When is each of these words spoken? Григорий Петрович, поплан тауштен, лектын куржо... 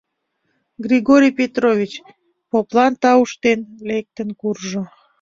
Григорий 0.85 1.33
Петрович, 1.39 1.91
поплан 2.51 2.93
тауштен, 3.01 3.59
лектын 3.87 4.29
куржо... 4.39 4.83